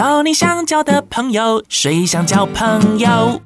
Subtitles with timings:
[0.00, 3.42] 交你想交的朋友，谁想交朋友？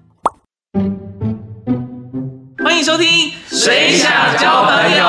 [2.62, 3.08] 欢迎收听
[3.50, 5.04] 《谁想交朋友》。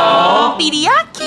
[0.57, 1.23] 比利亚基，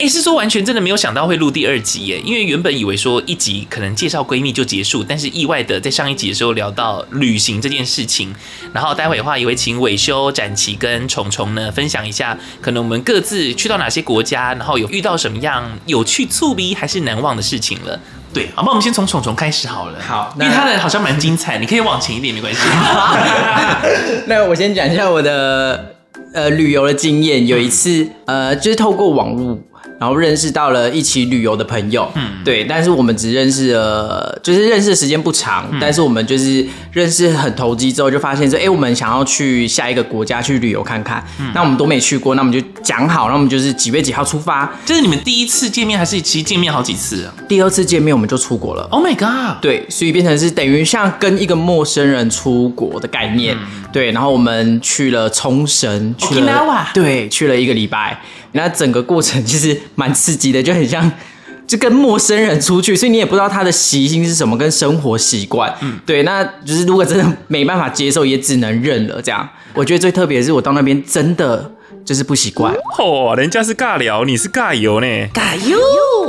[0.00, 8.34] 哎，是说完全真的没有想到会录第二集耶，因为原本以为说一集可能介绍闺蜜就结束，但是意外的在上一集的时候聊到旅行这件事情，
[8.74, 17.98] 然后待会的话也会请伟修、展琪跟虫虫呢分享一下，可能我们各自去到哪些国家，然后有遇到什么样有趣、触鼻还是难忘的事情了。
[18.34, 19.98] 对，好，那我们先从虫虫开始好了。
[20.00, 22.60] 好，因为他的好像蛮精彩，你可以往前一点，没关系。
[24.26, 25.94] 那我先讲一下我的
[26.34, 27.46] 呃旅游的经验。
[27.46, 29.56] 有一次，呃，就是透过网络。
[29.98, 44.70] 然后认识到了一起旅游的朋友，嗯，对，但是我们只认识了，就是认识的时间不长，嗯、但是我们就是认识很投机之后，就发现说，哎，我们想要去下一个国家去旅游看看，嗯、那我们都没去过，那我们就讲好，那我们就是几月几号出发。
[44.84, 47.34] 这是你们第一次见面，还是其实见面好几次啊？
[47.48, 48.82] 第二次见面我们就出国了。
[48.90, 49.62] Oh my god！
[49.62, 58.20] 对，所以变成是等于像跟一个陌生人出国的概念，嗯、对，然后我们去了冲绳，去了对，去了一个礼拜。
[58.54, 61.10] 那整个过程其实蛮刺激的，就很像
[61.66, 65.74] 就跟陌生人出去，所以你也不知道他的习性是什么，跟生活习惯。
[65.80, 69.20] 嗯，对，那就是如果真的没办法接受，也只能认了。
[69.22, 71.72] 这样，我觉得最特别的是我到那边真的
[72.04, 72.74] 就是不习惯。
[72.98, 75.06] 哦，人家是尬聊，你是尬游呢？
[75.32, 75.78] 尬游，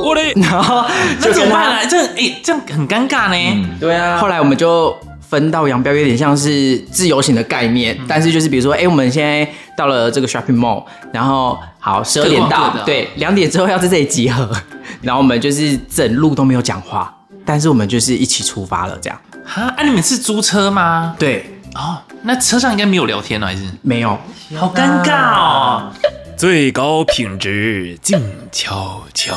[0.02, 0.86] 我的， 然后
[1.20, 1.88] 那怎么办呢？
[1.90, 3.36] 这哎，这样很尴尬呢。
[3.36, 4.18] 嗯，对啊。
[4.18, 4.98] 后来我们就。
[5.36, 14.50] 分道扬镳，有点像是自由行的概念，嗯、但是就是比如说，哎、欸，我们现在到了这个 shopping mall，然后好十二点到，对，两点之后要在这里集合，
[15.04, 17.14] 然后我们就是整路都没有讲话，
[17.44, 19.20] 但是我们就是一起出发了，这样。
[19.44, 21.14] 哈，啊，你们是租车吗？
[21.20, 24.18] 对，哦，那车上应该没有聊天了，还是没有？
[24.56, 25.92] 好尴尬哦。
[26.38, 28.22] 最高品质，静
[28.54, 29.36] 悄悄。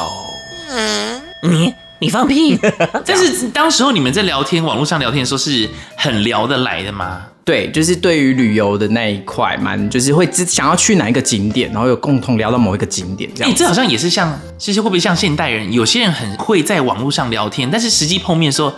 [0.71, 1.75] 嗯，你。
[2.01, 2.59] 你放屁！
[3.05, 7.23] 但是当时候你们在聊天，网络上聊天的时候是很聊得来的吗？
[7.45, 13.51] 对，就是对于旅游的那一块，蛮就是会想要去哪一个景点，然后有共同聊到某一个景点这样。
[13.51, 15.73] 哎、欸，这好像也是像，其实会不会像现代人？
[15.73, 18.73] 有些人很会在网络上聊天，但是实际碰面的时候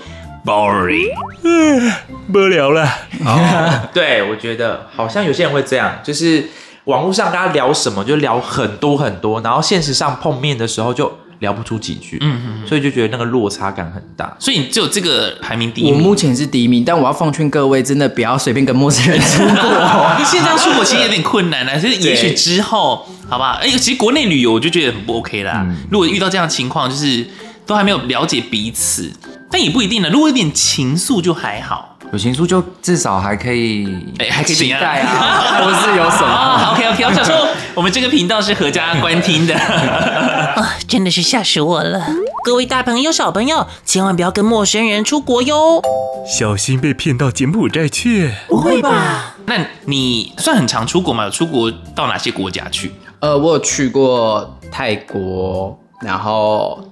[0.47, 1.09] boring，
[1.43, 1.93] 嗯，
[2.33, 2.89] 不聊了。
[3.25, 6.49] 哦、 对，我觉得好像有些人会这样，就是
[6.85, 11.13] 网络上大家聊什么就聊很多很多，然后现实上碰面的时候就。
[11.41, 14.35] 聊不出几句，嗯嗯，所以就觉得那个落差感很大。
[14.39, 15.95] 所以你只有这个排名第一名。
[15.95, 20.25] 我目前是第一名，但我要奉劝各位，真的不要随便跟陌生人出国。
[20.25, 23.59] 现在出国其实有点困难了，所以也许之后，好吧？
[23.61, 25.67] 哎，其实国内旅游我就觉得很不 OK 啦。
[25.67, 27.27] 嗯、如果遇到这样的情况，就是
[27.67, 29.11] 都还没有了解彼此，
[29.51, 30.09] 但也不一定呢。
[30.11, 31.90] 如果有点情愫就还好。
[32.13, 33.87] 有情书就至少还可以，
[34.19, 42.05] 哎，还可以期待啊， 或是有什么？OK OK，我想说， 我们这个频道是合家观听的， 啊，真的是吓死我了！
[42.45, 45.81] 各位大朋友、小朋友，千万不要跟陌生人出国哟，
[46.27, 48.33] 小心被骗到柬埔寨去。
[48.49, 49.37] 不会吧？
[49.47, 51.25] 那你算很常出国吗？
[51.25, 52.93] 有出国到哪些国家去？
[53.21, 56.83] 呃，我有去过泰国，然后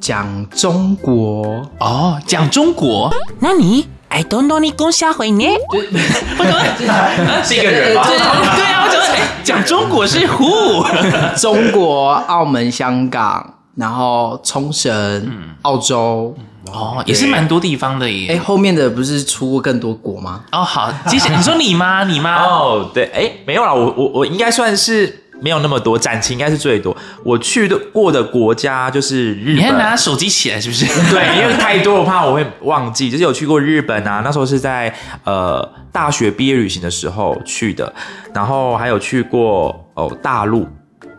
[0.00, 5.44] 讲中国哦，讲中国，那你？I don't know 你讲下回呢？
[5.74, 8.02] 我怎么是一个人吗？
[8.06, 9.06] 对啊，我怎么
[9.44, 10.84] 讲中国是 who？
[11.40, 14.92] 中国、澳门、香港，然后冲绳、
[15.26, 16.34] 嗯、澳洲，
[16.72, 18.34] 哦，也是蛮多地方的耶。
[18.34, 20.42] 哎，后面的不是出过更多国吗？
[20.52, 22.04] 哦，好，接下来你说你吗？
[22.04, 22.42] 你吗？
[22.42, 25.24] 哦，对，哎，没有啦，我我我应该算是。
[25.40, 26.96] 没有那么多，展期应该是最多。
[27.24, 29.56] 我去的过的国家就是日本。
[29.56, 30.86] 你还拿手机起来是不是？
[31.10, 33.10] 对，因为太多，我怕我会忘记。
[33.10, 34.94] 就是有去过日本啊，那时候是在
[35.24, 37.92] 呃大学毕业旅行的时候去的。
[38.34, 40.66] 然后还有去过哦大陆，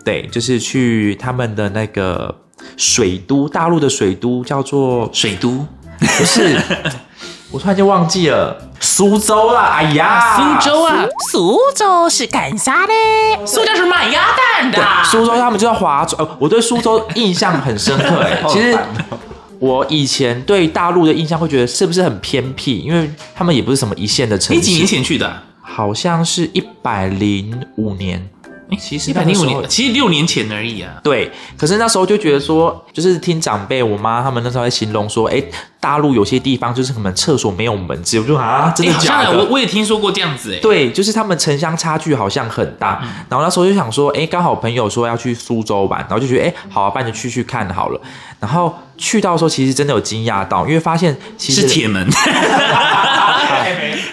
[0.03, 2.35] 对，就是去他们的那个
[2.75, 5.65] 水都，大陆的水都叫做水都，
[5.99, 6.57] 不是。
[7.49, 12.93] 我突然间忘记了苏州了，哎呀，苏州啊，苏州是干啥的？
[13.45, 14.85] 苏州是卖鸭蛋的。
[15.05, 18.21] 苏州他们就叫划船，呃，我对苏州印象很深刻。
[18.21, 18.77] 哎， 其实
[19.59, 22.79] 我以前对大陆的印象会觉得是不是很偏僻？
[22.79, 24.59] 因为他们也不是什么一线的城市。
[24.59, 25.41] 你几年前去的？
[25.61, 28.29] 好像是一百零五年。
[28.69, 30.91] 哎，其实一百零五年，其实六年前而已啊。
[31.01, 35.41] 对，可是那时候就觉得说，就是听长辈，我妈他们那时候在形容说，哎，
[35.79, 39.37] 大陆有些地方就是可能厕所没有门，只有就啊，真的假的？
[39.37, 42.99] 我我也听说过这样子，哎，对，就是他们城乡差距好像很大。
[43.03, 48.01] 嗯、然后那时候就想说，哎，刚好朋友说要去苏州玩，然后就觉得，哎，好啊，那就去去看好了。
[48.39, 52.07] 然后去到的时候，其实真的有惊讶到，因为发现其实是铁门。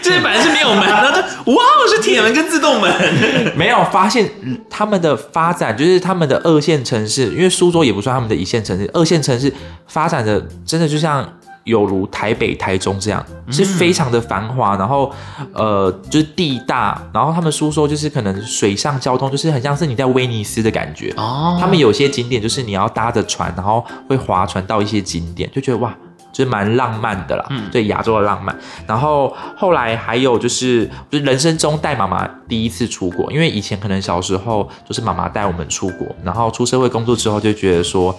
[0.02, 3.52] 这本来是没有门，然后就哇，是铁门跟自动门。
[3.56, 4.31] 没有发现
[4.69, 9.52] 他们的发展，就是他们的二线城市，因为苏州也不算他们的一线城市，二线城市
[9.87, 11.26] 发展的真的就像
[11.64, 15.11] 有如台北、台中这样，是非常的繁华，然后
[15.52, 21.56] 呃，就是地大，然后他们书说就是可能水上交通就是很像是你在威尼斯的感觉哦。
[21.58, 25.94] 他们有些景点就是你要搭着船，然后会划船到一些景点，就觉得哇，
[26.32, 27.46] 就是蛮浪漫的啦。
[27.49, 28.55] 嗯，对，亚洲的浪漫。
[28.87, 38.14] 然后后来还有就是，就是人生中带妈妈第一次出国，因为以前可能小时候就是妈妈带我们出国，然后出社会工作之后就觉得说。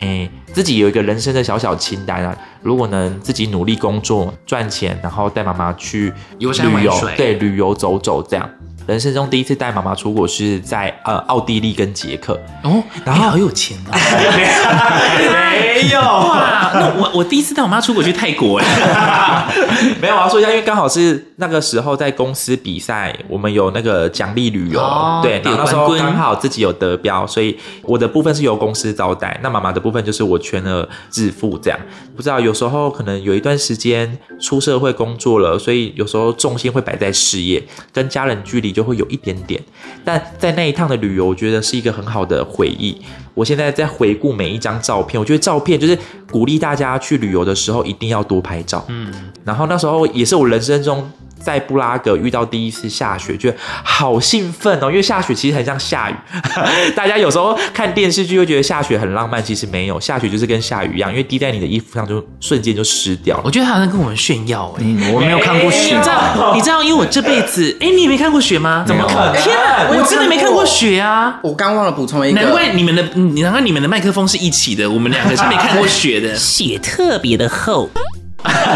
[0.00, 8.50] 哎，自己有一个人生的小小清单啊，如果能自己努力工作赚钱，然后带妈妈去旅游，对，旅游走走这样。
[8.90, 12.34] 人生中第一次带妈妈出国是在呃奥地利跟捷克
[12.64, 13.94] 哦，然后好有钱啊，
[15.30, 19.46] 没有啊，那我我第一次带我妈出国去泰国哎，
[20.02, 31.78] 没有，我要说一下，因为刚好是那个时候在公司比赛，我们有那个奖励旅游，哦、对，然后那时候刚好自己有得标，所以我的部分是由公司招待，那妈妈的部分就是我全额自付这样。
[32.16, 38.79] 不知道有时候可能有一段时间出社会工作了，所以有时候重心会摆在事业，跟家人距离就。
[38.80, 39.62] 就会有一点点，
[40.02, 42.96] 但在那一趟的旅游，我觉得是一个很好的回忆。
[43.34, 45.98] 我现在在回顾每一张照片，我觉得照片就是
[46.30, 48.84] 鼓励大家去旅游的时候一定要多拍照。
[48.88, 49.12] 嗯，
[49.44, 51.10] 然后那时候也是我人生中。
[51.42, 54.90] 在布拉格遇到第一次下雪，觉得好兴奋哦！
[54.90, 56.14] 因为下雪其实很像下雨，
[56.94, 63.44] 大家有时候看电视剧会觉得下雪很浪漫，其实没有，下雪就是跟下雨一样，因为滴在你的衣服上就瞬间就湿掉了。
[63.46, 66.52] 我觉得他好像跟我们炫耀哎、嗯，我没有看过雪，你知道？
[66.54, 66.82] 你知道？
[66.82, 68.84] 因为我这辈子，哎， 你也没看过雪吗？
[68.86, 69.42] 怎么可能？
[69.42, 71.40] 天哪，我真的没看过雪啊！
[71.42, 73.02] 我刚忘了补充一个，难怪你们的，
[73.40, 77.88] 难怪你们的麦克风是一起的，我们两个是没看过雪的，雪特别的厚。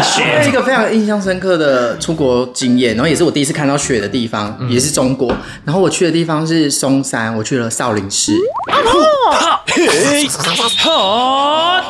[0.03, 5.35] 雪是一个非常印象深刻的出国经验，然后也是我第一次看到雪的地方，嗯、也是中国。
[5.63, 8.33] 然后我去的地方是嵩山，我去了少林寺。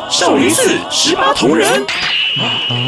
[0.09, 1.69] 少林寺十八铜人，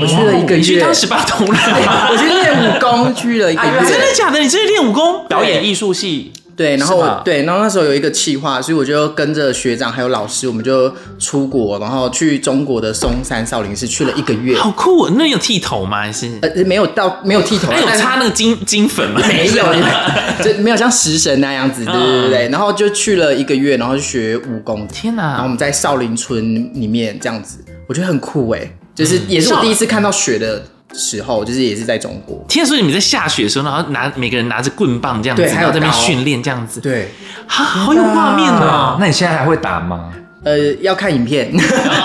[0.01, 0.61] 我去了一个月。
[0.61, 1.55] 去当十八铜人，
[2.09, 3.79] 我去练武功，去了一个月。
[3.81, 4.39] 真的假的？
[4.39, 5.27] 你真的练武功？
[5.27, 6.31] 表演艺术系。
[6.57, 14.57] 对，然后对，然后那时候有一个企划，所以我就跟着学长还有老师，我们就出国，然后去中国的嵩山少林寺去了一个月。
[14.57, 15.13] 好酷哦！
[15.15, 16.01] 那有剃头吗？
[16.01, 19.21] 还是呃没有到没有剃头，还有擦那个金金粉吗？
[19.27, 19.63] 没有，
[20.43, 22.49] 就没有像食神那样子，对对对。
[22.49, 24.87] 然后就去了一个月，然后就学武功。
[24.87, 25.23] 天哪！
[25.33, 30.63] 然后我们在少林村里面这样子，我觉得很酷哎，就是也是我第一次看到雪的。
[30.93, 37.09] 时候就是也是在中国，听说你们在下雪的时候，然后拿每个人拿着棍棒这样子，对，还有在那边训练这样子，对，
[37.45, 38.97] 好好有画面哦。
[38.99, 40.13] 那你现在还会打吗？
[40.43, 41.51] 呃，要看影片，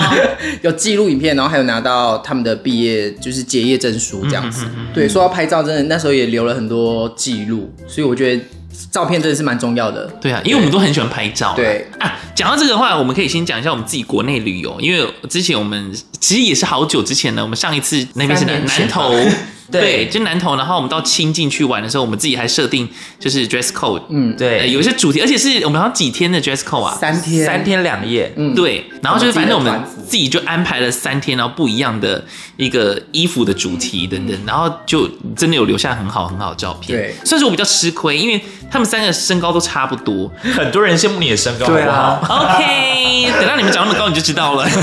[0.61, 4.65] 有记录影片，然后还有拿到他们的毕业就是结业证书这样子。
[4.93, 8.43] 对，说到拍照，真的那时候也留了很多记录，所以我觉得。
[8.91, 11.53] 照片真的是蛮重要的，对啊，因为我们都很喜欢拍照。
[11.55, 11.87] 对。
[11.99, 19.13] 啊，讲到这个的话，我们可以先讲一下我们自己国内旅游，因为之前我们其实也是好久之前呢，我们上一次那边是南南投。
[19.71, 22.87] 对，就南投，然后我们到清境去玩的时候，我们自己还设定
[23.17, 32.23] 就是 dress code，嗯，对，呃、有一些主题，而且是我们好像几天的 dress code 啊，三天，三天两夜，嗯，对，然后就是反正我们自己就安排了三天，然后不一样的
[32.57, 36.99] 一个衣服的主题等等，然后就真的有留下很好很好的照片。
[36.99, 38.39] 对，虽然说我比较吃亏，因为
[38.73, 44.65] 他们三个身高都差不多，很多人羡慕你的身高，对啊，OK，等到你们长那么高你就知道了。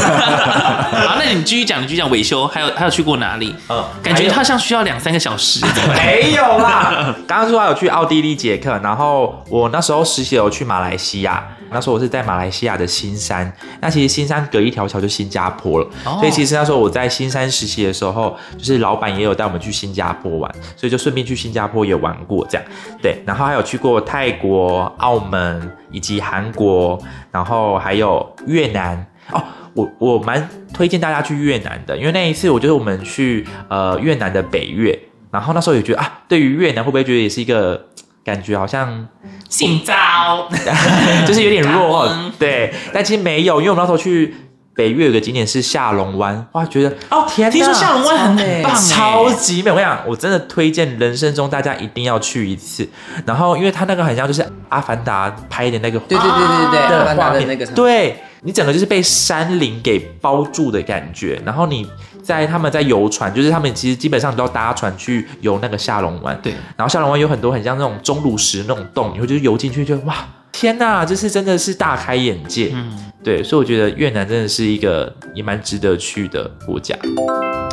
[1.09, 3.53] 好，那你继续讲，你继续讲维修，还有还有去过哪里？
[3.69, 5.67] 嗯，感觉好像需要两三个小时。
[5.93, 22.67] 没有啦，刚刚说还有去奥地利、捷克，然后我那时候实习有去马来西亚，那时候我是在马来西亚的新山，那其实新山隔一条桥就新加坡了，哦、所以其实那时候我在新山实习的时候，就是老板也有带我们去新加坡玩，所以就顺便去新加坡也玩过这样，
[23.01, 27.01] 对，然后还有去过泰国、澳门以及韩国，
[27.31, 29.43] 然后还有越南哦。
[29.73, 34.99] 我我蛮推荐大家去越南的，因为那一次我觉得我们去呃越南的北越，
[35.31, 37.87] 然后那时候也觉得啊，对于越南会不会觉得也是一个
[38.31, 39.07] 感觉好像
[39.49, 40.49] 性骚，
[41.27, 44.35] 就是有点弱，刚对，但其实没有，因为我们那时候去
[44.75, 52.89] 北岳有个景点是下龙湾，哇，觉得哦天哪，听说下龙湾很棒，超级美，我跟你讲，我真的推荐人生中大家一定要去一次，
[53.27, 58.17] 然后因为它那个很像就是阿凡达拍的那个，对对对对对，阿凡达的那个对。
[58.43, 61.87] 你整个就是被山林给包住的感觉，然后你
[62.31, 66.39] 在他们在游船，就是他们其实基本上都要搭船去游那个下龙湾。
[66.41, 70.15] 对，然后下龙湾有很多很像那种钟乳石那种洞，你会就是游进去就哇，
[70.53, 72.71] 天哪，这是真的是大开眼界。
[72.73, 76.95] 嗯，对，所以我觉得越南真的是一个也蛮值得去的国家。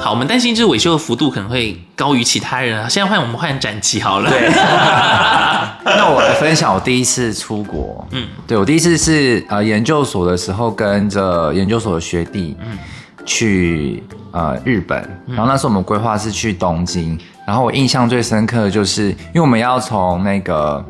[0.02, 2.90] 好，我们担心就是维修的幅度可能会高于其他人啊。
[2.90, 4.30] 现在换我们换展期好了。
[4.30, 4.48] 对，
[5.86, 8.08] 那我来分享我第一次出国。
[8.12, 12.78] 嗯，对，我第一次是呃研究所的时候跟着研究所的学弟，嗯，
[13.28, 20.84] 去呃日本，然后那时候我们规划是去东京，然后我印象最深刻的就是，因为我们要从那个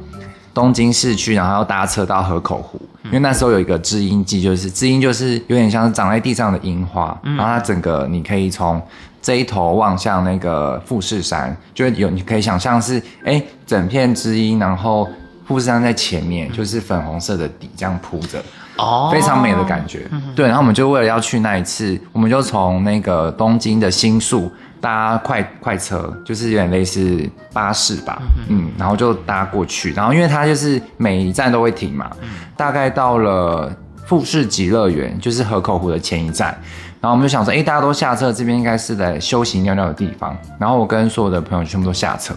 [0.53, 8.79] 东京市区，然后要搭车到河口湖，因为那时候有一个知音记，就是知音就是有点像是长在地上的樱花，然后它整个你可以从
[9.19, 15.09] 这一头望向那个富士山，就有你可以想象是哎整片知音，然后
[15.47, 18.39] 富士山在前面，就是粉红色的底这样铺着。
[18.77, 20.07] 哦，非常美的感觉。
[20.11, 29.93] 嗯、对，然后我们就为了要去那一次，我们就从那个东京的新宿搭快快车，就是有点类似巴士吧，嗯，嗯，然后就搭过去。
[29.93, 33.71] 然后因为它就是每一站都会停嘛，嗯、大概到了
[34.05, 36.55] 富士极乐园，就是河口湖的前一站。
[36.99, 40.35] 然后我们就想说，哎，大家都下车，这边应该是在休息尿尿的地方。
[40.59, 42.33] 然后我跟所有的朋友全部都下车。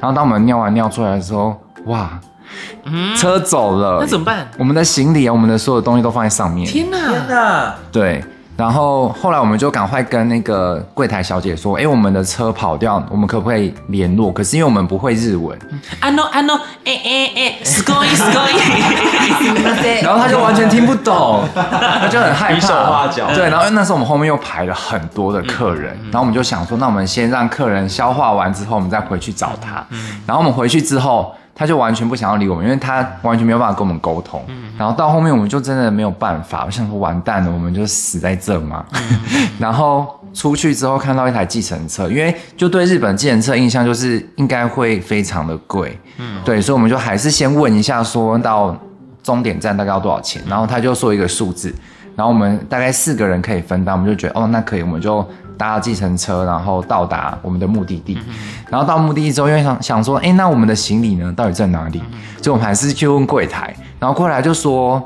[0.00, 2.18] 然后当我们尿完尿出来的时候，哇！
[2.84, 4.48] 嗯，车走了，那怎么办？
[4.58, 6.66] 我们的行李啊，我们的所有东西都放在上面。
[6.66, 7.74] 天哪，天哪！
[7.90, 8.24] 对，
[8.56, 14.30] 然后后来我们就赶快跟那个柜台小姐说，哎，我们的车跑掉，我们可不可以联络？
[14.32, 15.58] 可是因为我们不会日文，
[15.98, 18.54] 啊 no 啊 no，哎哎哎，sorry sorry，
[20.02, 23.26] 然后他就完全听不懂， 他就很害怕，比手画脚。
[23.34, 29.84] 对，然后那时候我们后面又排了很多的客人，然后我们就想说，那我们先让客人消化完之后，我们再回去找他。
[30.26, 31.34] 然后我们回去之后。
[31.54, 34.42] 他就完全不想要理我们，因为他完全没有办法跟我们沟通。
[34.48, 38.84] 嗯、然后到后面我们就真的没有办法，我想说完蛋了，我们就死在这嘛。
[38.92, 45.96] 嗯、 然后出去之后看到一台计程车，因为就对日本计程车印象就是应该会非常的贵。
[46.18, 48.76] 嗯，对，所以我们就还是先问一下，说到
[49.22, 50.42] 终点站大概要多少钱？
[50.48, 51.72] 然后他就说一个数字，
[52.16, 55.24] 然后我们大概四个人可以分担，我们就觉得哦，那可以，我们就。
[55.56, 58.18] 搭计程车，然后到达我们的目的地。
[58.26, 58.34] 嗯、
[58.70, 61.32] 然后到目的地之后，因为想想说，哎，那我们的行李呢？
[61.36, 62.02] 到底在哪里？
[62.42, 63.74] 所以我们还是去问柜台。
[63.98, 65.02] 然后柜台就说，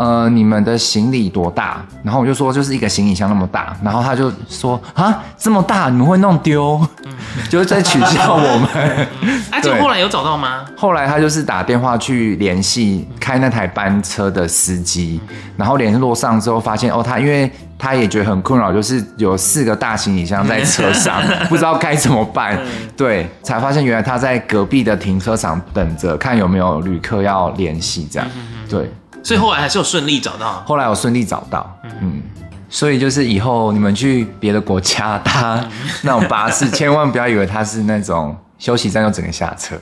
[0.00, 1.84] 呃，你们的行李多大？
[2.02, 3.76] 然后我就说，就是一个行李箱那么大。
[3.84, 6.80] 然后他就说，啊，这么大，你们会弄丢？
[7.04, 7.12] 嗯、
[7.50, 9.06] 就是在取笑我们。
[9.50, 10.64] 哎， 就后来有找到吗？
[10.74, 15.20] 后来他就是打电话去联系开那台班车的司机，
[15.58, 17.50] 然后联络上之后发现，哦，他因为。
[17.82, 22.60] 他也觉得很困扰，就是有四个大行李箱在车上， 不知道该怎么办。
[22.94, 28.28] 对，才发现原来他在隔壁的停车场等着，看有没有旅客要联系，这样。
[28.68, 28.92] 对，
[29.22, 30.62] 所以后来还是有顺利找到。
[30.66, 32.22] 后来我顺利找到，嗯，
[32.68, 35.64] 所以就是以后你们去别的国家搭
[36.02, 38.36] 那种巴士， 千万不要以为他是那种。
[38.59, 39.75] 休息站就整个下车。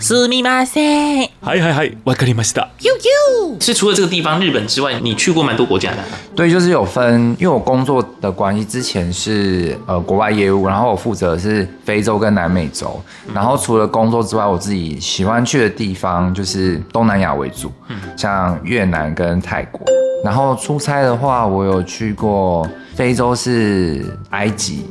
[0.00, 1.30] すみません。
[1.42, 2.68] はいはいはい、わかりました。
[2.80, 5.98] 呦呦，是除了这个地方日本之外，你去过蛮多国家的。
[6.36, 13.00] 对，就是有分，因为我工作的关系，之前是呃国外业务，然后我负责的是非洲跟南美洲。
[13.34, 17.72] 然后除了工作之外，我自己喜欢去的地方就是东南亚为主，
[18.16, 19.80] 像越南跟泰国。
[20.24, 24.86] 然后出差的话，我有去过非洲是埃及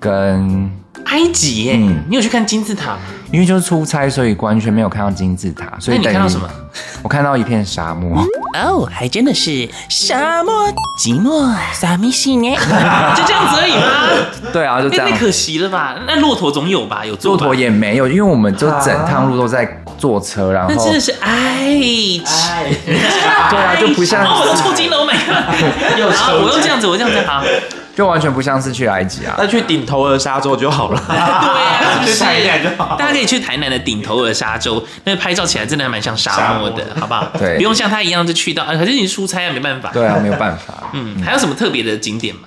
[0.00, 0.70] 跟。
[1.09, 2.99] 埃及耶，嗯，你有去看金字塔吗？
[3.31, 5.71] 因为就是出差，所以完全没有看到金字塔。
[5.79, 6.49] 所以你看到什么？
[7.03, 8.23] 我看到一片沙漠。
[8.57, 10.53] 哦，还真的是沙漠
[10.99, 12.55] 寂寞，啥咪西呢？
[13.15, 14.51] 就这样子而已吗？
[14.51, 15.09] 对啊，就这样。
[15.09, 15.95] 太可惜了吧？
[16.07, 17.05] 那骆驼总有吧？
[17.05, 22.23] 有骆驼也没有，因为我们就整趟路都在坐车，然后那真的是埃及。
[22.85, 24.25] 对啊，就不像。
[24.25, 25.99] 哦，我都抽筋了， 我每个。
[25.99, 26.39] 又抽。
[26.41, 27.43] 我又这样子，我这样子好。
[27.95, 31.03] 就完全不像是去埃及啊，那去顶头的沙洲就好了。
[31.05, 32.95] 对啊，去台南就好。
[32.95, 37.31] 大家可以去台南的顶头尔沙洲，那拍照起来真的还蛮像沙漠的，好不好？
[37.37, 39.91] 对，不用像他一样就去到，可是你出差啊，没办法。
[39.91, 40.89] 对啊，没有办法。
[40.93, 42.41] 嗯，还有什么特别的景点吗？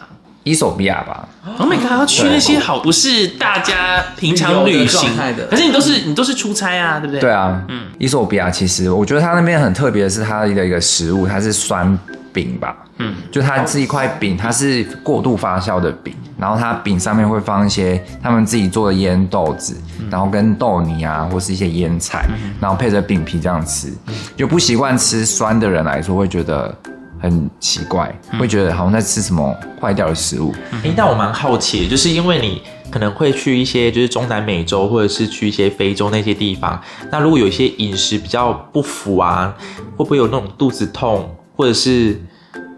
[0.45, 1.29] 伊索比亚吧。
[1.59, 7.21] Oh my god，要去那些好不是大家平常旅行的，可是你都是你都是出差啊，对不对？
[7.21, 11.97] 对啊，嗯，伊索比亚其实我觉得它那边很特别的是它的一个食物，它是酸。
[12.33, 23.93] 饼吧，嗯，就它是一块饼，它是过度发酵的饼，然后它饼上面会放一些他们自己做的腌豆子，嗯、然后跟豆泥啊，或是一些腌菜，嗯、然后配着饼皮这样吃。
[24.37, 26.75] 就不习惯吃酸的人来说，会觉得
[27.21, 30.53] 很奇怪，嗯、会觉得好像在吃什么坏掉的食物。
[30.73, 39.55] 哎、嗯，但我蛮好奇的，就是因为你可能会去一些就是中南美洲，或者是去一些非洲那些地方，那如果有一些饮食比较不符啊，
[39.97, 41.29] 会不会有那种肚子痛？
[41.55, 42.21] 或者是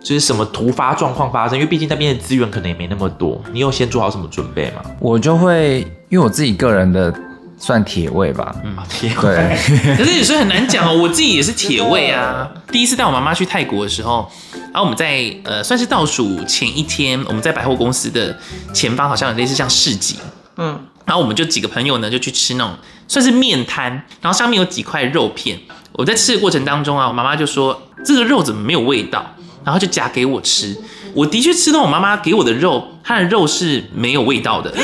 [0.00, 4.82] 就是什么突发状况发生，因为毕竟那边的资源可能也没那么多，你有先做好什么准备吗？
[5.00, 7.12] 我就会，因为我自己个人的
[7.56, 9.22] 算铁胃吧，嗯，铁胃。
[9.22, 12.50] 对 可是有时候很难讲哦，我自己也是铁胃啊。
[12.70, 18.36] 第一次带我妈妈去泰国的时候，然后我们在呃算是倒数前一天，我们在百货公司的
[18.72, 20.16] 前方，好像有类似像市集，
[20.56, 22.74] 嗯，然后我们就几个朋友呢就去吃那种
[23.08, 25.58] 算是面摊，然后上面有几块肉片。
[25.92, 29.24] 我在吃的过程当中啊，我妈妈就说这个肉怎么没有味道，
[29.64, 30.76] 然后就夹给我吃，
[31.14, 34.72] 我的确吃到我妈妈给我的肉，它的肉是没有味道的。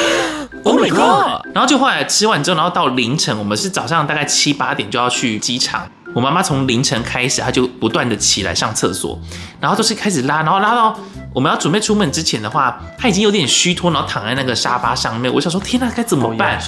[0.62, 1.46] Oh my god！
[1.54, 5.88] 然后就后来吃完之后，然后到凌晨，我们是早上大概七八点就要去机场。
[6.14, 9.18] 我妈妈从凌晨开始，她就不断的起来上厕所，
[9.58, 10.94] 然后都是开始拉，然后拉到
[11.32, 15.32] 我们要准备出门之前的话，她已经有点虚脱，然后躺在那个沙发上面。
[15.32, 16.60] 我想说，天哪，该怎么办？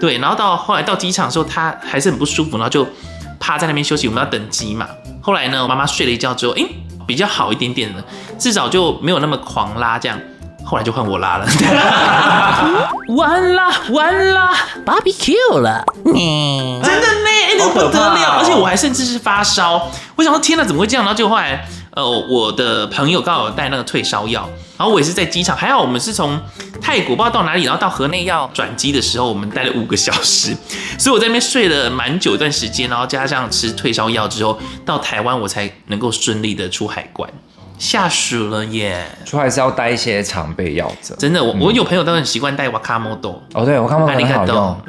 [0.00, 2.86] 对，然后到后来到机场的时候，她还是很不舒服，然后就
[3.38, 4.08] 趴在那边休息。
[4.08, 4.88] 我们要等机嘛。
[5.24, 6.62] 后来呢，我妈妈睡了一觉之后，哎，
[7.06, 8.04] 比较好一点点了，
[8.38, 10.20] 至少就没有那么狂拉这样。
[10.64, 11.46] 后来就换我拉了，
[13.14, 14.50] 完了完了
[14.84, 21.04] ，barbecue 了，真的呢，那个不得了，而且我还甚至是发烧，我想说天哪，怎么会这样？
[21.04, 26.40] 然后就后来，呃，我的朋友刚好有带那个退烧药，然后我也是在机场，还好我们是从
[26.80, 30.56] 泰国不知道到哪里，然后到河内要转机的时候，我们待了五个小时，
[30.98, 37.30] 所以我在那边睡了蛮久一段时间，然后加上吃退烧药之后，到台湾我才能够顺利的出海关。
[37.84, 41.14] 下暑了耶，就还是要带一些常备药着。
[41.16, 43.42] 真的，我我有朋友都很习惯带瓦卡莫豆。
[43.52, 44.80] 哦，对，瓦卡莫豆很好用，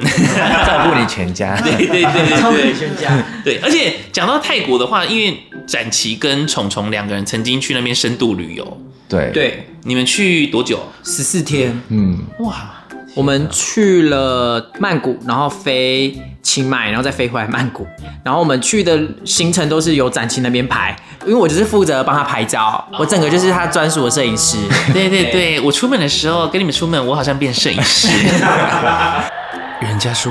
[0.66, 1.54] 照顾你全家。
[1.60, 3.22] 对对对对，照顾你全家。
[3.44, 8.80] 对，而且讲到泰国的话，因为展琪跟虫虫两个人曾经去那边深度旅游。
[9.06, 10.80] 对对，你们去多久？
[11.04, 11.78] 十四天。
[11.88, 12.72] 嗯，哇。
[13.16, 17.86] 我们去了曼谷，然后飞清迈，然后再飞回来曼谷。
[18.22, 20.94] 然后我们去的行程都是由展琪那边排，
[21.24, 24.58] 因为我就是负责帮他拍照，我整个就是他专属的摄影师。
[24.92, 28.06] 对对对，我出门的时候跟你们出门，我好像变摄影师。
[29.80, 30.30] 人家说，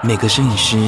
[0.00, 0.78] 每个摄影师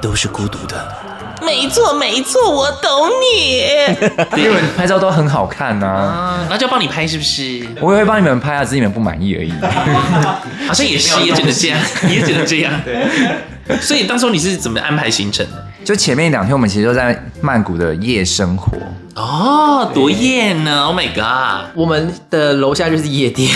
[0.00, 0.96] 都是孤独的。
[1.44, 3.61] 没错没错，我懂你。
[4.36, 7.66] 因为拍照都很好看呐、 啊，那就要帮你拍是不是？
[7.80, 9.52] 我也会帮你们拍啊，只是你们不满意而已。
[10.66, 12.72] 好像也是，也只能这样，也只能这样。
[12.84, 13.80] 对。
[13.80, 15.66] 所以当初你是怎么安排行程的？
[15.84, 18.76] 就前面两天我们其实都在曼谷的夜生活。
[19.14, 23.50] 哦，多夜呢！Oh my god，我们的楼下就是夜店。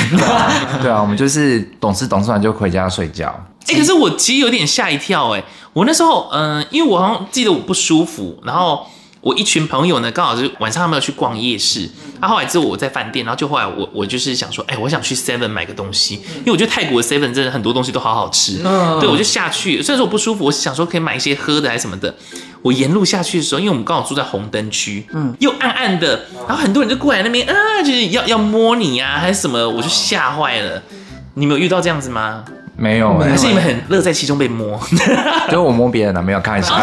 [0.83, 3.28] 对啊，我们就是懂事懂事完就回家睡觉。
[3.66, 5.42] 哎、欸，可是我其实有点吓一跳哎。
[5.72, 8.87] 我那时候，嗯、呃，因为我好像记得我不舒服，然后
[9.26, 22.14] 我一群朋友呢，刚好是晚上他们要去逛夜市，然后后来之后我在饭店，然后就后来我我就是想说，哎、欸，我想去 Seven 买个东西，因为我觉得泰国的 Seven 真的很多东西都好好吃，嗯、对，我就下去，虽然说我不舒服，我想说可以买一些喝的还是什么的，
[22.62, 30.80] 我沿路下去的时候，因为我们刚好住在红灯区，嗯，又暗暗的，然后很多人就过来那边啊，就是要要摸你啊，还是什么，我就吓坏了。
[31.34, 32.44] 你们有遇到这样子吗？
[32.76, 34.78] 没有，还是你们很乐在其中被摸？
[35.50, 36.74] 就我摸别人了，没有开玩笑。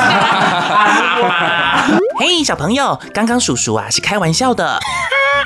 [2.19, 4.79] 嘿，小朋友，刚刚叔叔啊是开玩笑的。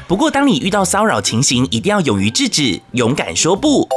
[0.07, 3.87] 不过，当你遇到骚扰情形，一定要勇于制止，勇敢说不。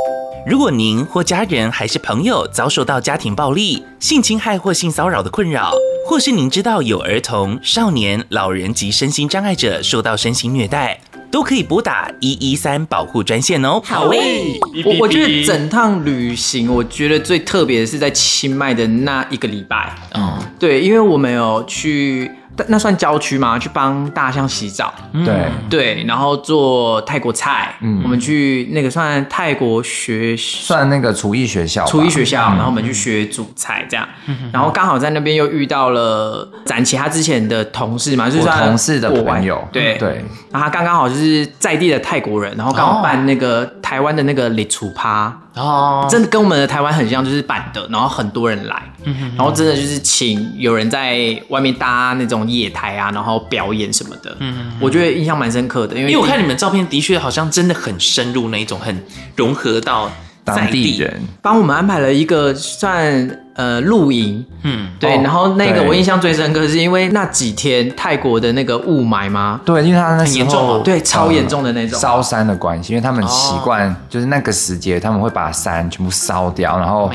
[0.46, 5.72] 如果您或家人还是朋友遭受到家庭暴力、性侵害或性骚扰的困扰，
[6.08, 10.98] 或是您知道有儿童、少年、老人及身心障碍者受到身心虐待。
[11.30, 13.80] 都可以拨打一一三保护专线哦。
[13.84, 19.94] 好诶，我我觉得整趟旅行，我觉得最特别的是在清迈的那一个礼拜。
[20.14, 22.30] 嗯，对，因为我们有去。
[22.68, 23.58] 那算郊区吗？
[23.58, 24.92] 去帮大象洗澡，
[25.24, 27.74] 对对，然后做泰国菜。
[27.80, 32.40] 嗯，我们去那个算泰国学，算那个厨艺学校，厨艺学校。
[32.40, 34.06] 然后我们去学煮菜，这样。
[34.52, 39.66] 然后刚好在那边又遇到了展其他之前的同事嘛，就是同事的朋友。
[39.72, 40.24] 对对。
[40.50, 45.36] 然后他刚刚好就是在地的泰国人，然后刚好办那个台湾的那个立厨趴。
[45.56, 60.08] 哦，真的跟我们的台湾很像，就是板的，然后很多人来，嗯、哼哼，然后真的就是请有人在外面搭那种野台啊，然后表演什么的，嗯哼哼，我觉得印象蛮深刻的，因为因为我看你们照片的确好像真的很深入那一种，很融合到。
[60.42, 61.20] 当地人。
[61.42, 63.28] 帮我们安排了一个算
[63.60, 69.60] 呃露营，嗯，对，然后那个我印象最深刻是因为那几天泰国的那个雾霾吗？
[69.66, 72.00] 对，因为它那时候很严重，对，超严重的那种。
[72.00, 77.10] 烧山的关系，因为他们习惯就是那个时节他们会把山全部烧掉，然后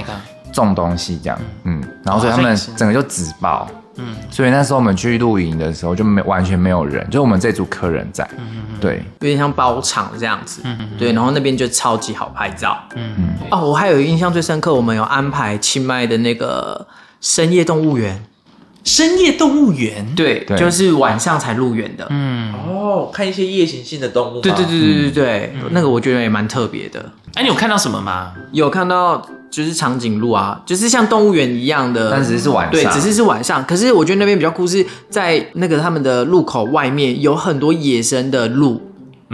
[0.54, 3.68] 种东西这样，嗯，然后所以他们整个就纸爆。
[3.98, 13.16] 嗯，所以那时候我们去露营的时候就没完全没有人，就我们这组客人在，嗯嗯对，有点像包场这样子，嗯嗯对，然后那边就超级好拍照，嗯。
[13.18, 16.86] 嗯，哦，我还有印象最深刻，我们有安排清迈的那个
[17.22, 18.24] 深夜动物园，
[18.84, 20.58] 深夜动物园，对，对。
[20.58, 27.04] 就是晚上才入园的，嗯，哦，看一些夜行性的动物，对对对对对对，嗯、那个我觉得也蛮特别的，
[27.36, 28.34] 哎、啊，你有看到什么吗？
[28.52, 29.26] 有看到。
[29.52, 33.64] 就是长颈鹿啊，就是像动物园一样的，但只是晚上，对，只是是晚上。
[33.64, 38.82] 可是我觉得那边比较酷，是在那个他们的路口外面有很多野生的鹿，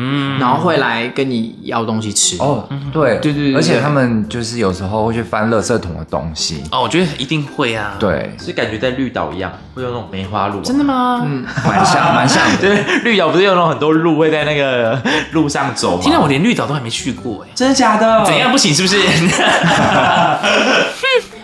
[0.03, 2.37] 嗯，然后会来跟你要东西吃。
[2.39, 6.63] 哦，对对对，而且他们就是有时候会去翻垃圾桶的东西。
[6.71, 7.95] 哦，我觉得一定会啊。
[7.99, 10.59] 对，是感觉在绿岛一样，会有那种梅花鹿。
[10.61, 11.21] 真的吗？
[11.23, 12.41] 嗯，蛮像 蛮像。
[12.59, 14.99] 对，绿岛不是有那种很多鹿会在那个
[15.33, 16.01] 路上走吗？
[16.03, 18.25] 现在我连绿岛都还没去过哎，真的假的？
[18.25, 18.73] 怎样不行？
[18.73, 18.97] 是不是？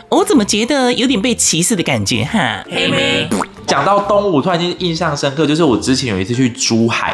[0.09, 2.63] 我怎么觉得有点被歧视的感觉哈？
[2.71, 3.27] 黑妹，
[3.67, 7.13] 讲到动物，突然间印象深刻，就是我之前有一次去珠海，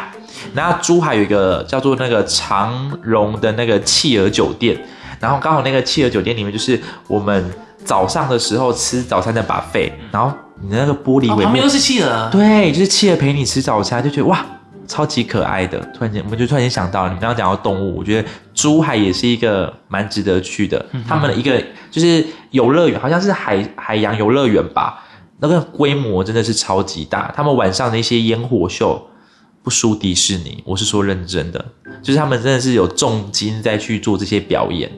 [0.54, 4.78] 然后珠海有一个叫做那个长荣的那个企鹅酒店，
[5.20, 7.52] 然后刚好那个企鹅酒店里面就是我们
[7.84, 14.44] 早上的时候吃早餐的 buffet，然后你的那个玻璃帷幕旁边都是企鹅，对，就是企鹅陪你吃早餐，就觉得哇。
[14.86, 20.84] 超级可爱的，突然间我们就突然间想到，你们刚刚讲到动物，我觉得珠海也是一个蛮值得去的。
[20.92, 21.58] 嗯、他们的一个
[21.90, 25.02] 就是游乐园，好像是海海洋游乐园吧，
[25.40, 27.32] 那个规模真的是超级大。
[27.34, 29.02] 他们晚上的一些烟火秀
[29.64, 31.72] 不输迪士尼，我是说认真的，
[32.02, 34.92] 就是他们真的是有重金在去做这些表演，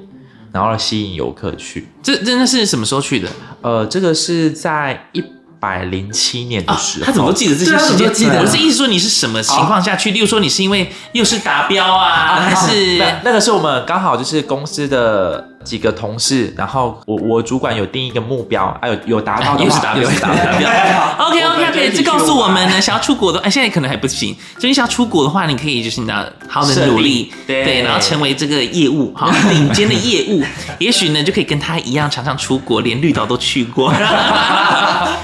[0.52, 1.86] 然后吸引游客去。
[2.02, 3.30] 这真的是什么时候去的？
[3.62, 5.22] 呃，这个是在一。
[5.58, 8.12] 百零七年的时候，他怎么都记得这些时间？
[8.12, 8.40] 记得。
[8.40, 10.10] 我是意思说，你是什么情况下去？
[10.10, 20.70] 例如说，你是因为又是达标啊，还是那个是我们刚好就是公司的几个同事，然后我我主管有定一个目标，还有有达到，又是达标，又是达标。
[21.26, 24.36] OK OK OK，这告诉我们呢，想要出国的，哎，现在可能还不行。
[24.58, 30.44] 就你想要出国的话，你可以就是拿好好的努力，对，然后成为这个业务好顶尖的业务，
[30.78, 33.92] 也许呢就可以跟他一样，常常出国，连绿岛都去过。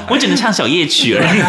[0.08, 1.42] 我只能唱小夜曲而已。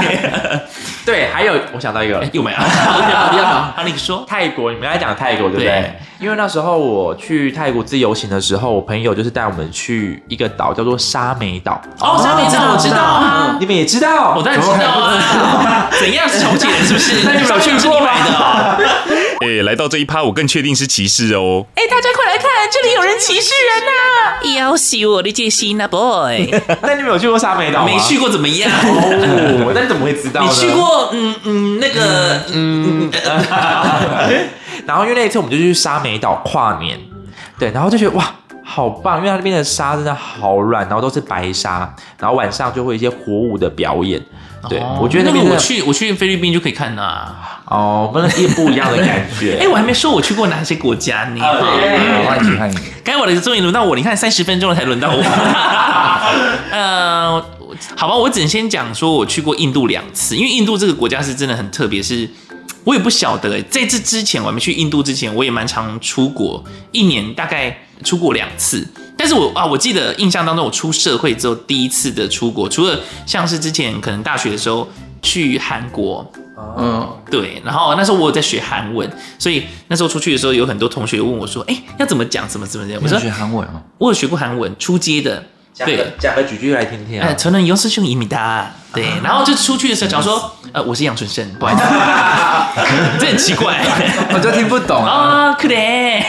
[1.06, 2.58] 对，还有我想到一个，又没有。
[2.58, 5.94] 好，你说泰国，你们刚才讲泰国对不对？
[6.20, 11.82] 因为那时候我去泰国自由行的时候，我朋友就是带我们去一个岛，叫做沙美岛。
[12.00, 15.89] 哦，沙美岛我知道啊，你们也知道，我当然知道啊。
[16.00, 16.86] 怎样是重庆人？
[16.86, 17.16] 是不是？
[17.28, 18.08] 那你们去过吗？
[19.42, 21.66] 哎，来到这一趴，我更确定是歧视哦。
[21.76, 24.60] 哎，大家快来看，这里有人歧视人呐！
[24.60, 26.49] 要死我的戒心啊，boy！
[26.82, 27.86] 那你们有去过沙美岛吗？
[27.86, 28.69] 没去过怎么样？
[28.71, 30.41] 哦， 那你怎么会知道？
[30.43, 31.10] 你去过？
[31.13, 33.12] 嗯嗯，那个嗯。
[34.86, 36.99] 然后因为那一次我们就去沙美岛跨年，
[37.58, 44.21] 对，然后就觉得哇，好棒，因为它那边的沙真的好软，然后都是白沙，然后晚上就会一些火舞的表演。
[44.69, 47.62] 对，哦、我觉得那边我去我去菲律宾就可以看呐、啊。
[47.65, 49.58] 哦，不能一不一样的感觉。
[49.62, 51.41] 哎，我还没说我去过哪些国家呢？
[51.41, 52.80] 欢迎欢迎。
[53.04, 55.23] 该我的终于轮到我，你看三十分钟了才轮到我。
[56.71, 57.43] 呃，
[57.95, 62.30] 好吧，我只能先讲说我去过印度两次，因为印度这个国家是真的很特别，是。
[62.86, 68.86] 我也不晓得哎，在这之前我还没去印度之前，我也蛮常出国，一年大概出国两次。
[69.23, 74.86] 但是我啊，我记得印象当中，我出社会之后第一次的出国，除了像是之前可能大学的时候
[75.21, 76.29] 去韩国，
[76.77, 79.09] 嗯，对，然后那时候我有在学韩文，
[79.39, 82.99] 所以那时候出去的时候，有很多同学问我说，哎，要怎么讲，怎么怎么样？
[83.01, 85.41] 我说学韩文啊，我有学过韩文，初阶的。
[85.77, 87.33] 对，讲个几句来听听啊。
[87.33, 91.81] 成人有师兄一米大，对，然后就出去的时候讲说，呃，我是杨春生，不好意思，
[93.19, 93.81] 这很奇怪，
[94.36, 95.53] 我就听不懂啊。
[95.53, 96.21] 可怜，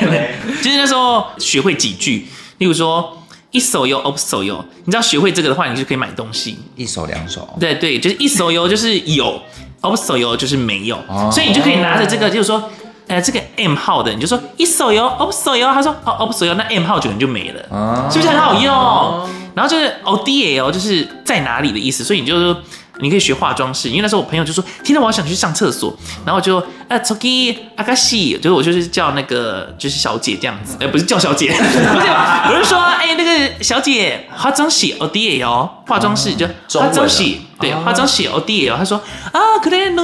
[0.63, 2.27] 就是那时候学会几句，
[2.59, 3.17] 例如说
[3.51, 6.59] 一手游，op 手游，你知道学会这个的话，你就可以买东西。
[6.77, 7.49] 一手两手。
[7.61, 9.41] 对对，就是一手游就是有
[9.83, 10.99] ，op 手游就是没有，
[11.33, 12.71] 所以你就可以拿着这个，就是说。
[13.07, 18.75] 呃，这个 M 号的，你就说一手游，OP 手游，他说哦，OP 手游，那 M 号可能就没了，啊、是不是很好用？
[18.75, 22.57] 啊、然后就是 ODL，就是在哪里的意思，所以你就说
[23.01, 36.47] 你可以学化妆室，因为那时候我朋友就说，听到我想去上厕所，然后就啊，Toki Akashi，就是我就是叫那个就是小姐这样子，呃，不是叫小姐，不是，我是说，哎、欸，那个小姐化妆室 ODL，化妆室就
[36.79, 37.25] 化妆师。
[37.61, 39.01] 对，化妆写 O D L，他说
[39.33, 39.97] 啊，可能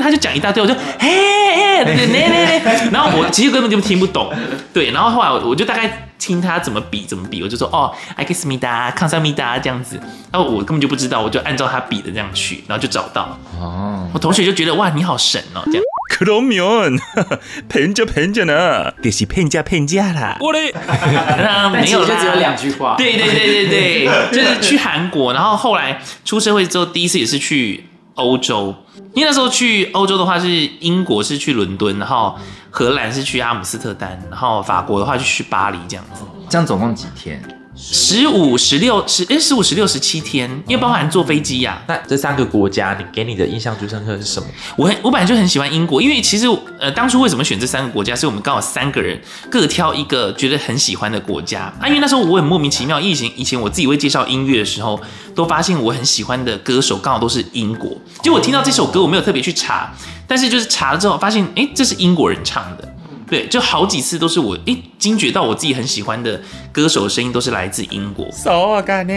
[0.00, 4.30] 他就讲一大堆，我就嘿嘿， 对对对，然后我其实根本就听不懂，
[4.74, 13.36] 对，然后后来我就大概听他怎么比怎么比，我就说哦，爱克斯米达，康萨米达这样子，然后我根本就不知道，我就按照他比的这样去，然后就找到。
[13.58, 15.82] 哦，我同学就觉得哇，你好神哦，这样。
[16.10, 16.96] 可罗米恩，
[17.68, 20.36] 骗家骗家呢，就是骗家骗家啦。
[20.38, 20.72] 我嘞，
[21.72, 22.94] 没有，就只有两句话。
[22.96, 28.74] 对对对对对，就是去韩国，然后后来出社会之后，第一次也是去欧洲。
[29.14, 32.34] 因为那时候去欧洲的话，是英国是去伦敦，然后
[32.70, 36.22] 荷兰是去阿姆斯特丹，然后法国的话就去巴黎这样子。
[36.48, 37.42] 这样总共几天？
[37.74, 41.88] 十五、十六、十哎，十五、十六、十七天，因为包含坐飞机呀、啊。
[41.88, 44.46] 那这三个国家，你给你的印象最深刻是什么？
[44.76, 46.46] 我很我本来就很喜欢英国，因为其实
[46.78, 49.18] 呃，当初为什么选这三个国家，是我们刚好三个人
[49.50, 51.88] 各挑一个觉得很喜欢的国家啊。
[51.88, 55.00] 因为那时候我很莫名其妙，以前以前我自己会介绍音乐的时候，
[55.34, 57.96] 都发现我很喜欢的歌手刚好都是英国。
[58.22, 59.90] 就我听到这首歌，我没有特别去查，
[60.26, 62.91] 但是就是查了之后发现，哎，这是英国人唱的。
[63.32, 66.38] 对，就好几次都是我诶惊觉到我自己很喜欢的
[66.70, 68.30] 歌手的声音都是来自英国。
[68.30, 69.14] So 干呢？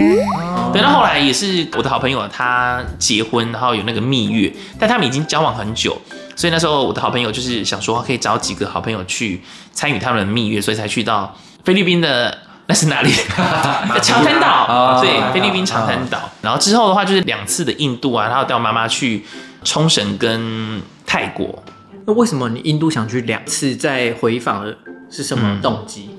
[0.74, 6.02] 等到后来也是我的好朋友，他结婚，然后有那个蜜月，但他们已经交往很久，
[6.34, 13.12] 所以那时候我的好朋友就是想说可以找几个好朋友去参与他们的蜜月，所以才去到菲律宾的 那是哪里？
[14.02, 15.02] 长滩岛。
[15.02, 16.30] 对，菲律宾长滩岛。
[16.42, 19.26] 然后之后的话就是两次的印度啊，然后带我妈妈去
[19.66, 21.62] 冲绳跟泰国。
[22.08, 24.76] 那为什么你印度想去两次再回访的
[25.10, 26.10] 是什么动机？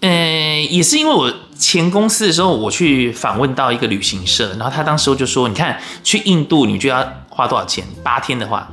[0.00, 7.84] 呃、嗯，也是因为我前公司的时候，我去访问到一个旅行社，然后他当时就说：“你看去印度，你就要花多少钱？
[8.02, 8.68] 八天的话，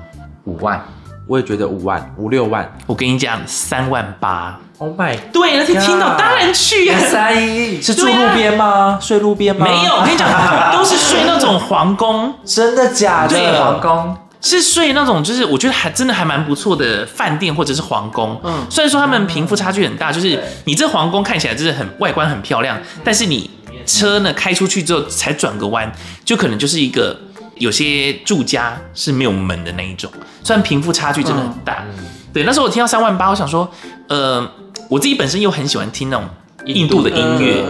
[0.46, 0.84] 五万。
[1.28, 2.70] 我也觉得五万，五六万。
[2.88, 4.60] 我跟你讲，三万八。
[4.80, 7.00] Oh my，对，那天听到当然去呀。
[7.00, 8.66] 三一是住路边吗？
[8.66, 9.66] 啊、睡路边吗？
[9.66, 10.28] 没有，我跟你讲，
[10.76, 12.34] 都是睡那种皇宫。
[12.44, 13.30] 真的假的？
[13.30, 14.18] 对，皇宫。
[14.42, 18.40] 是睡那种，就是我觉得还真的还蛮不错的饭店或者是皇宫。
[18.44, 23.50] 嗯，虽然说他们贫富差距很大，就是你这皇宫看起来就是很外观很漂亮，但是你
[23.86, 25.92] 车呢开出去之后才转个弯，
[26.26, 27.16] 就可能就是一个
[27.56, 30.12] 有些住家是没有门的那一种。
[30.44, 31.86] 虽然贫富差距真的很大，
[32.34, 32.44] 对。
[32.44, 33.72] 那时候我听到三万八，我想说，
[34.08, 34.52] 呃，
[34.90, 36.28] 我自己本身又很喜欢听那种
[36.66, 37.64] 印度的音乐，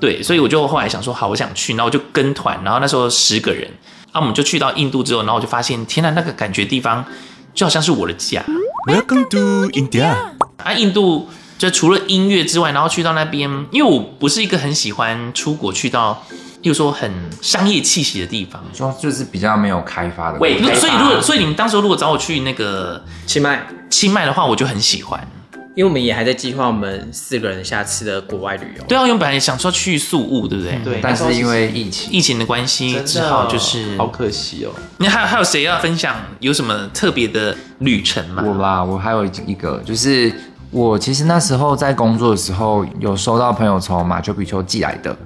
[0.00, 3.70] 对，所以我就后来想说，好，我想去，然后我就跟团，然后那时候十个人。
[4.14, 7.04] 那、啊、我们就去到印度之后，然后我就发现，天呐，那个感觉地方
[7.52, 8.40] 就好像是我的家。
[8.86, 10.14] Welcome to India。
[10.62, 16.22] 啊，印度就除了音乐之外，然后去到那边，因为我不是一个很喜欢出国去到，
[16.62, 17.10] 例如说很
[17.42, 20.38] 商业气息的地方，说就是比较没有开发的。
[20.38, 25.28] 喂，所以如果所以你们当时如果找我去那个清迈，清迈的话，我就很喜欢。
[25.74, 28.84] 因为我们也还在计划我们四个人下次的国外旅游。
[28.84, 30.78] 对啊，因为本来想说去宿务，对不对？
[30.84, 31.00] 对。
[31.02, 34.70] 但是因为疫情，疫情的关系，只好就是好可惜哦。
[34.98, 38.44] 那还有还有谁要分享有什么特别的旅程吗？
[38.46, 40.32] 我吧，我还有一个，就是
[40.70, 45.16] 我其实那时候在工作的时候，有收到朋友从马丘比丘寄来的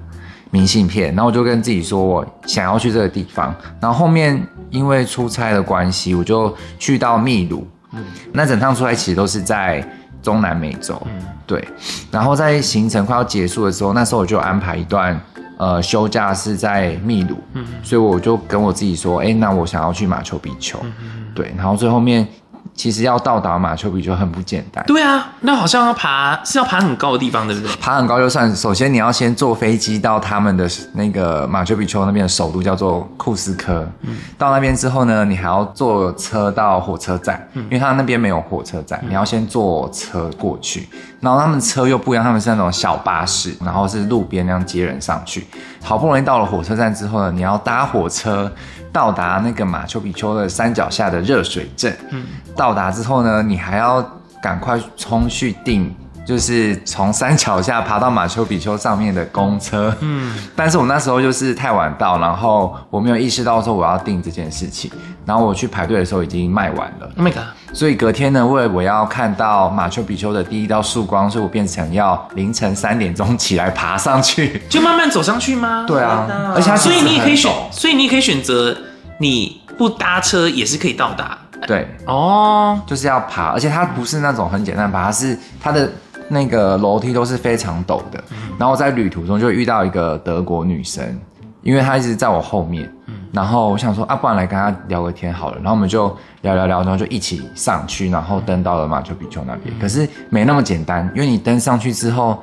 [0.49, 7.67] 明信片，然后我就跟自己说我想要去这个地方，然后后面因为出差的关系，我就去到秘鲁。
[7.93, 8.03] 嗯。
[8.33, 9.87] 那整趟出来其实都是在。
[10.29, 11.67] 中南美洲，嗯，对，
[12.11, 15.19] 然后在行程快要结束的时候，那时候我就安排一段
[15.57, 22.27] 呃休假是在秘鲁，嗯，所以我就跟我自己说，哎，那我想要去马丘比丘，嗯，对，然后最后面。
[22.75, 24.83] 其实要到达马丘比丘很不简单。
[24.85, 27.75] 对啊，那好像要爬是要爬很高的地方，对不对？
[27.77, 33.85] 爬很高就算，首先你要先坐飞机到他们的那个马丘比丘那边的首都叫做库斯科。
[34.01, 34.17] 嗯。
[34.37, 40.87] 到那边之后呢，你还要坐车到火车站，嗯，因为他那边没有火车站，你要先坐车过去。
[41.19, 45.47] 然后他们车又不一样，他们是那种小巴士，然后是路边那样接人上去。
[45.81, 48.51] 好不容易到了火车站之后呢，你要搭火车。
[48.91, 54.03] 到达那个马丘比丘的山脚下的热水镇，嗯，到达之后呢，你还要
[54.41, 64.89] 赶快冲去订，就是从山脚下爬到马丘比丘上面的公车，嗯，但是我那时候就是太晚到，然后我没有意识到说我要订这件事情，
[65.23, 67.43] 然后我去排队的时候已经卖完了，Oh my god！
[67.71, 75.85] 所以隔天呢，为了我要看到马丘比丘的第一道曙光，所以我变成要凌晨三点钟起来爬上去，就慢慢走上去吗？
[75.87, 78.75] 对啊，而且所以你也可以选，所以你也可以选择
[79.19, 81.37] 你不搭车也是可以到达。
[81.67, 85.89] 对，哦，就是要爬，而且它不是那种很简单爬，它是它的
[86.29, 88.23] 那个楼梯都是非常陡的。
[88.57, 91.19] 然后在旅途中就遇到一个德国女生，
[91.61, 92.89] 因为他一直在我后面。
[93.31, 95.57] 然后我想说啊，不然来跟他聊个天好了。
[95.57, 96.07] 然后我们就
[96.41, 99.73] 聊聊聊，然后就一起上去，然后登到了马丘比丘那边。
[99.79, 102.41] 可是没那么简单，因为你登上去之后，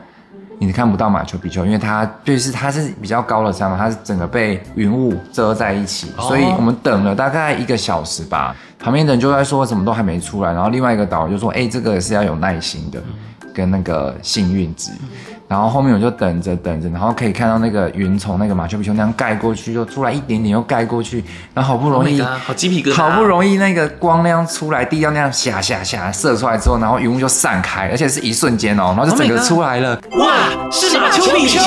[0.58, 8.54] 你看不到马丘比丘，因为它就是它是比较高的山嘛，它是整个被云雾遮在一起，所以我们等了大概一个小时吧。
[8.78, 13.02] 旁边的人就在说什么都还没出来，然后另外一个导游就说：“哎，这个是要有耐心的，
[13.52, 14.92] 跟那个幸运值。”
[15.48, 30.34] 然后后面我就等着等着，然后可以看到那个云从那个马丘比丘那样盖过去，又出来一点点，又盖过去，然后好不容易，oh、好鸡皮疙瘩，好不容易那个光那样出来，地要那样下下下射出来之后，然后云雾就散开，而且是一瞬间哦，然后就整个出来了，哇，
[30.70, 31.60] 是马丘比丘，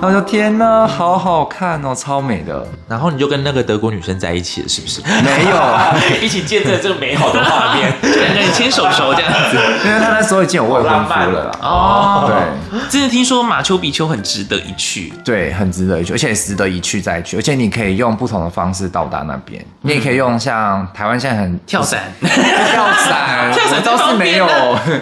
[0.00, 2.66] 然后就天呐，好好看哦，超美的。
[2.86, 5.00] 然后你就跟那个德国女生在一起了，是不是？
[5.22, 5.56] 没有，
[6.20, 9.56] 一起见证这个美好的画面，两个人牵手手这样子。
[9.84, 11.58] 因为他那时候已经有未婚夫了啦。
[11.62, 19.64] 哦，对，真的听说马丘比丘很值得一去，对，很值得一去，而且值得一去再去，而且你可以用不同的方式到达那边。
[19.82, 24.46] 你也可以用像台湾现在很跳伞，跳伞， 跳伞倒是没有，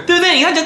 [0.06, 0.36] 对不对？
[0.36, 0.60] 你看就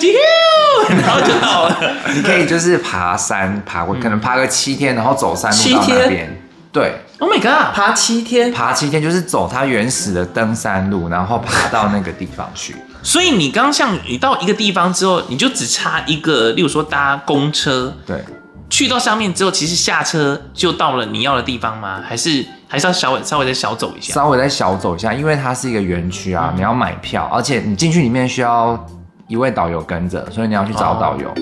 [0.89, 1.77] 然后就到了。
[2.13, 6.43] 你可以就是爬山，爬过可能爬个七天，然后走山路到那边。
[6.73, 12.75] 对，Oh my god，爬七天，爬七天就是走它原始的登山路，然后爬到那个地方去。
[13.01, 18.25] 所以你刚像你到一个地方之后，你就只差一个，例如说搭公车，对，
[18.69, 22.03] 去到上面之后，其实下车就到了你要的地方吗？
[22.05, 24.13] 还是还是要稍微稍微再小走一下？
[24.15, 28.85] 稍微再小走一下，因为它是一个园区啊，你要买票，而且你进去里面需要
[29.29, 31.29] 一位导游跟着，所以你要去找导游。
[31.29, 31.35] 哦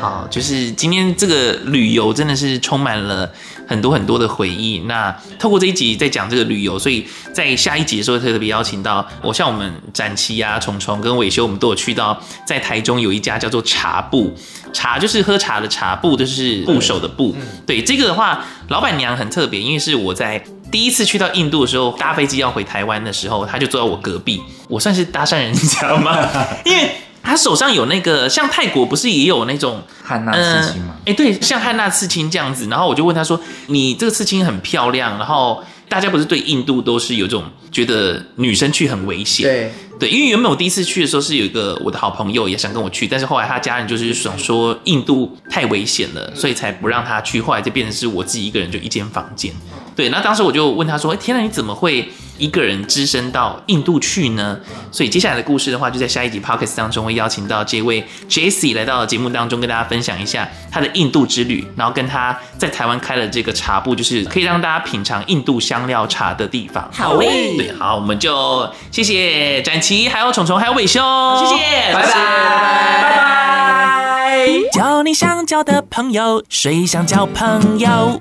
[0.00, 3.28] 好，就是今天这个旅游真的是充满了
[3.68, 4.80] 很多很多的回忆。
[4.86, 14.34] 那透过这一集在讲这个旅游，所以在下一集的时候特别邀请到我，像我们展期啊、虫虫跟伟修，我们都有去到在台中有一家叫做茶布，
[14.72, 17.36] 茶就是喝茶的茶，布就是部首的布。
[17.66, 26.16] 对，这个的话，老板娘很特别，因为是我在第一次去到印度的时候，搭飞机要回台湾的时候，她就坐在我隔壁，我算是搭讪人家吗？
[26.64, 26.90] 因为。
[27.22, 30.94] 他手上有那个，像泰国不是也有那种汉娜刺青吗？
[31.00, 32.66] 哎、呃欸，对，像汉娜刺青这样子。
[32.68, 39.46] 然后我就问他说：“你这个刺青很漂亮。”然后大家不是对印度都是有这种觉得女生去很危险？
[39.46, 47.40] 对对，因为原本我第一次去的时候是有一个我的好朋友也想跟我去，但是后来他家人就是想说印度太危险了，所以才不让他去。
[47.40, 49.52] 后来就变成是我自己一个人就一间房间。
[49.96, 52.08] 对，那当时我就问他说：“哎，天哪，你怎么会？”
[52.38, 54.56] 一个人只身到印度去呢？
[54.92, 66.88] 所以接下来的故事的话，就在下一集 Podcast 当中会邀请到这位 Jessie 来到节目当中，跟大家分享一下他的印度之旅，然后跟他在台湾开了这个茶部，就是可以让大家品尝印度香料茶的地方。
[66.92, 71.00] 好嘞，对，好，我们就谢谢展琪，还有虫虫，还有伟修，
[71.38, 74.38] 谢谢，拜拜，拜拜。
[74.70, 78.20] 交你想交的朋友，谁想交朋友？